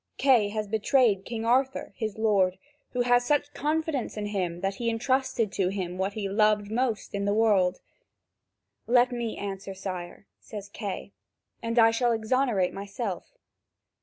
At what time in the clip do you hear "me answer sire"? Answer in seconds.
9.11-10.25